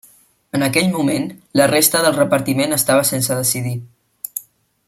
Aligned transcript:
En 0.59 0.63
aquell 0.67 0.87
moment, 0.95 1.27
la 1.61 1.67
resta 1.73 2.03
del 2.05 2.17
repartiment 2.17 2.75
estava 2.81 3.07
sense 3.13 3.41
decidir. 3.45 3.79